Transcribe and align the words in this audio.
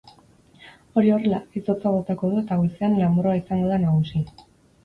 Hori 1.01 1.11
horrela, 1.15 1.41
izotza 1.61 1.91
botako 1.97 2.31
du 2.31 2.39
eta 2.47 2.57
goizean 2.63 2.99
lanbroa 3.03 3.39
izango 3.43 3.73
da 3.75 3.81
nagusi. 3.85 4.25